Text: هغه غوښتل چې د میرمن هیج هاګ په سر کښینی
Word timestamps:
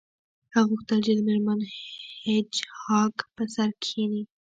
هغه 0.53 0.65
غوښتل 0.71 0.97
چې 1.05 1.11
د 1.15 1.19
میرمن 1.27 1.59
هیج 2.25 2.53
هاګ 2.81 3.15
په 3.35 3.43
سر 3.53 3.69
کښینی 3.81 4.23